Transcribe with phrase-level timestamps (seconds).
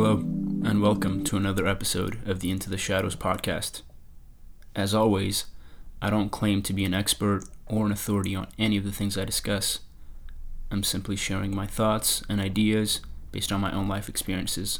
[0.00, 0.18] Hello,
[0.64, 3.82] and welcome to another episode of the Into the Shadows podcast.
[4.76, 5.46] As always,
[6.00, 9.18] I don't claim to be an expert or an authority on any of the things
[9.18, 9.80] I discuss.
[10.70, 13.00] I'm simply sharing my thoughts and ideas
[13.32, 14.78] based on my own life experiences.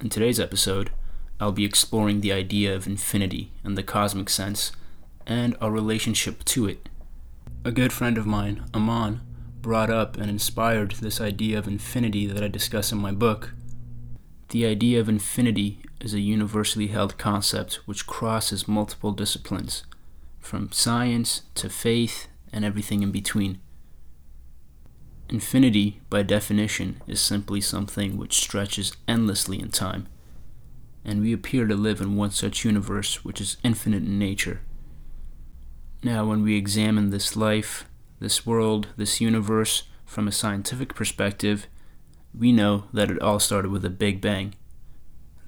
[0.00, 0.92] In today's episode,
[1.40, 4.70] I'll be exploring the idea of infinity and the cosmic sense
[5.26, 6.88] and our relationship to it.
[7.64, 9.20] A good friend of mine, Aman,
[9.62, 13.54] brought up and inspired this idea of infinity that I discuss in my book.
[14.48, 19.84] The idea of infinity is a universally held concept which crosses multiple disciplines,
[20.40, 23.60] from science to faith and everything in between.
[25.30, 30.06] Infinity, by definition, is simply something which stretches endlessly in time,
[31.04, 34.60] and we appear to live in one such universe which is infinite in nature.
[36.02, 37.86] Now, when we examine this life,
[38.22, 41.66] this world, this universe from a scientific perspective,
[42.32, 44.54] we know that it all started with a Big Bang.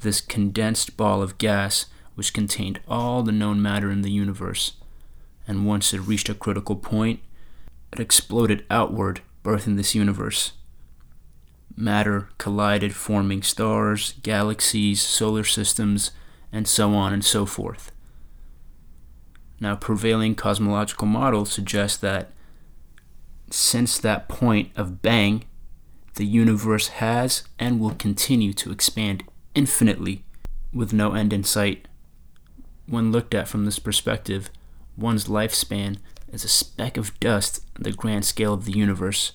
[0.00, 1.86] This condensed ball of gas
[2.16, 4.72] which contained all the known matter in the universe,
[5.46, 7.20] and once it reached a critical point,
[7.92, 10.52] it exploded outward, birthing this universe.
[11.76, 16.10] Matter collided, forming stars, galaxies, solar systems,
[16.52, 17.92] and so on and so forth.
[19.60, 22.32] Now, prevailing cosmological models suggest that
[23.54, 25.44] since that point of bang,
[26.16, 29.22] the universe has and will continue to expand
[29.54, 30.24] infinitely
[30.72, 31.86] with no end in sight.
[32.86, 34.50] When looked at from this perspective,
[34.96, 35.98] one's lifespan
[36.32, 39.32] is a speck of dust on the grand scale of the universe.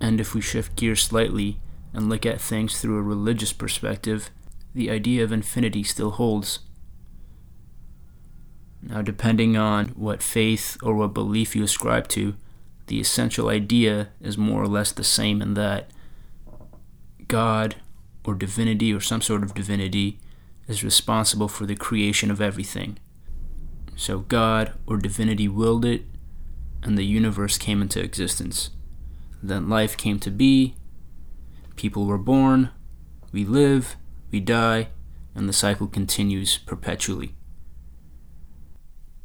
[0.00, 1.58] And if we shift gears slightly
[1.92, 4.30] and look at things through a religious perspective,
[4.74, 6.60] the idea of infinity still holds.
[8.88, 12.36] Now, depending on what faith or what belief you ascribe to,
[12.86, 15.90] the essential idea is more or less the same in that
[17.28, 17.76] God
[18.24, 20.18] or divinity or some sort of divinity
[20.66, 22.98] is responsible for the creation of everything.
[23.94, 26.06] So, God or divinity willed it,
[26.82, 28.70] and the universe came into existence.
[29.42, 30.76] Then life came to be,
[31.76, 32.70] people were born,
[33.32, 33.96] we live,
[34.30, 34.88] we die,
[35.34, 37.34] and the cycle continues perpetually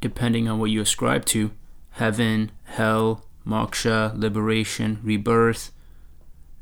[0.04, 1.50] depending on what you ascribe to
[1.92, 5.72] heaven, hell, moksha, liberation, rebirth.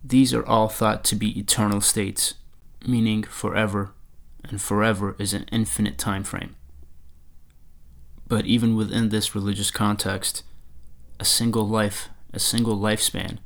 [0.04, 2.34] These are all thought to be eternal states,
[2.86, 3.94] meaning forever,
[4.44, 6.54] and forever is an infinite time frame.
[8.28, 10.44] But even within this religious context,
[11.19, 13.38] a single life, a single lifespan,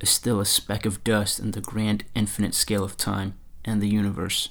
[0.00, 3.34] is still a speck of dust in the grand infinite scale of time
[3.64, 4.50] and the universe.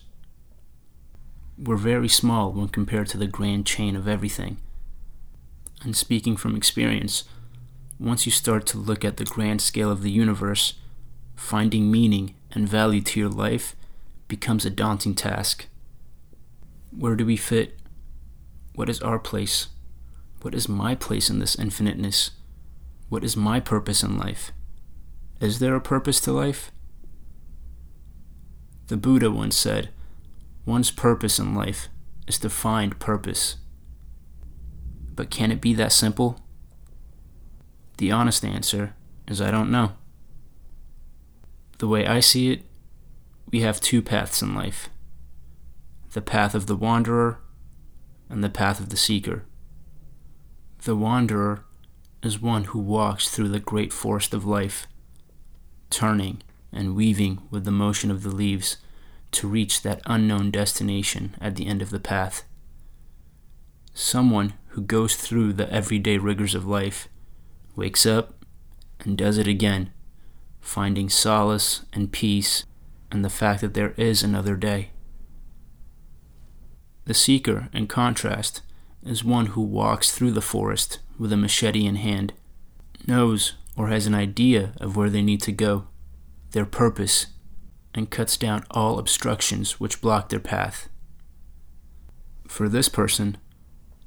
[1.58, 4.58] We're very small when compared to the grand chain of everything
[5.84, 7.24] and speaking from experience,
[8.00, 10.74] once you start to look at the grand scale of the universe,
[11.36, 13.76] finding meaning and value to your life
[14.28, 15.68] becomes a daunting task.
[16.92, 17.80] Where do we fit?
[18.76, 19.68] What is our place?
[20.42, 22.32] What is my place in this infiniteness?
[23.10, 24.52] What is my purpose in life?
[25.40, 26.72] Is there a purpose to life?
[28.88, 29.90] The Buddha once said,
[30.66, 31.90] One's purpose in life
[32.28, 33.58] is to find purpose.
[35.16, 36.40] But can it be that simple?
[37.98, 38.96] The honest answer
[39.28, 39.94] is I don't know.
[41.78, 42.64] The way I see it,
[43.52, 44.90] we have two paths in life
[46.14, 47.40] the path of the wanderer
[48.30, 49.46] and the path of the seeker.
[50.84, 51.66] The wanderer
[52.22, 54.86] is one who walks through the great forest of life,
[55.90, 56.42] turning
[56.72, 58.78] and weaving with the motion of the leaves
[59.32, 62.44] to reach that unknown destination at the end of the path.
[63.94, 67.08] Someone who goes through the everyday rigors of life,
[67.76, 68.44] wakes up,
[69.02, 69.92] and does it again,
[70.62, 72.66] finding solace and peace
[73.12, 74.90] in the fact that there is another day.
[77.06, 78.64] The seeker, in contrast,
[79.06, 82.34] is one who walks through the forest with a machete in hand,
[83.06, 85.86] knows or has an idea of where they need to go,
[86.52, 87.28] their purpose,
[87.94, 90.90] and cuts down all obstructions which block their path.
[92.48, 93.38] For this person,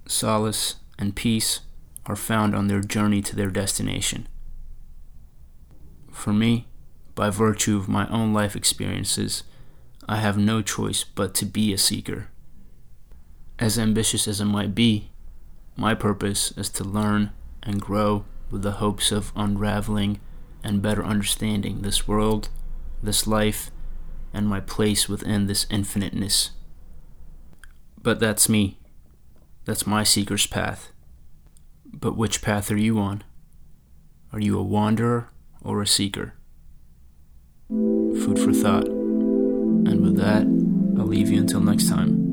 [0.06, 1.60] solace, and peace
[2.06, 4.28] are found on their journey to their destination.
[6.10, 6.66] For me,
[7.14, 9.42] by virtue of my own life experiences,
[10.08, 12.28] I have no choice but to be a seeker.
[13.58, 15.10] As ambitious as it might be,
[15.76, 17.32] my purpose is to learn
[17.62, 20.20] and grow with the hopes of unraveling
[20.62, 22.48] and better understanding this world,
[23.02, 23.70] this life,
[24.32, 26.50] and my place within this infiniteness.
[28.02, 28.78] But that's me.
[29.66, 30.90] That's my seeker's path.
[31.84, 33.22] But which path are you on?
[34.32, 35.28] Are you a wanderer
[35.60, 36.32] or a seeker?
[37.68, 38.86] food for thought.
[38.86, 40.42] And with that,
[40.98, 42.25] I'll leave you until next time.